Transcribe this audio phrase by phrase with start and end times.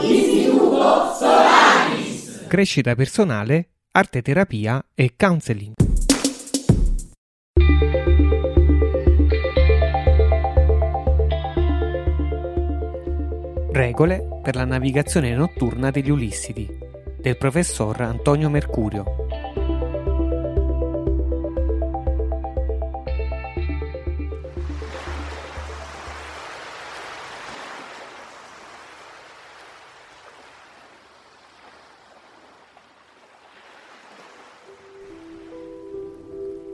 [0.00, 2.46] Istituto Solaris.
[2.48, 5.74] Crescita personale, arte terapia e counseling.
[13.72, 16.66] Regole per la navigazione notturna degli Ulissidi
[17.20, 19.25] del professor Antonio Mercurio.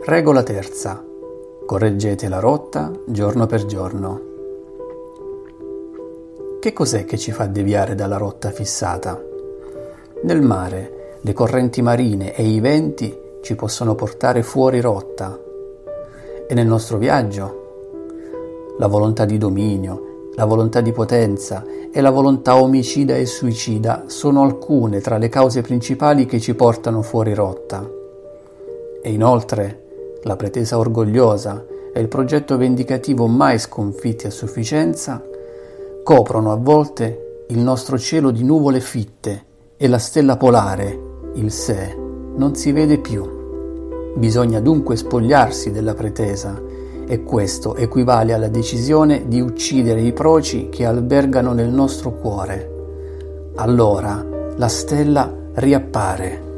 [0.05, 1.01] Regola terza.
[1.65, 4.21] Correggete la rotta giorno per giorno.
[6.59, 9.23] Che cos'è che ci fa deviare dalla rotta fissata?
[10.25, 15.39] Nel mare, le correnti marine e i venti ci possono portare fuori rotta.
[16.49, 18.75] E nel nostro viaggio?
[18.79, 24.43] La volontà di dominio, la volontà di potenza e la volontà omicida e suicida sono
[24.43, 27.89] alcune tra le cause principali che ci portano fuori rotta.
[29.01, 29.82] E inoltre,
[30.23, 35.23] la pretesa orgogliosa e il progetto vendicativo mai sconfitti a sufficienza
[36.03, 39.45] coprono a volte il nostro cielo di nuvole fitte
[39.77, 41.97] e la stella polare, il sé,
[42.35, 43.41] non si vede più.
[44.15, 46.61] Bisogna dunque spogliarsi della pretesa
[47.07, 52.71] e questo equivale alla decisione di uccidere i proci che albergano nel nostro cuore.
[53.57, 54.25] Allora
[54.57, 56.52] la stella riappare